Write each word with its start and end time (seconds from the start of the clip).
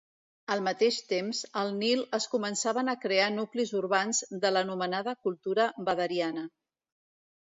Al 0.53 0.61
mateix 0.67 0.95
temps, 1.09 1.41
al 1.63 1.69
Nil 1.81 2.01
es 2.19 2.27
començaven 2.31 2.89
a 2.93 2.97
crear 3.03 3.29
nuclis 3.35 3.75
urbans, 3.83 4.23
de 4.47 4.53
l'anomenada 4.57 5.15
cultura 5.27 5.69
Badariana. 5.91 6.49